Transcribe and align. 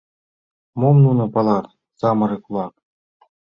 Мом 0.79 0.95
нуно 1.05 1.23
палат, 1.33 1.65
самырык-влак? 1.99 2.73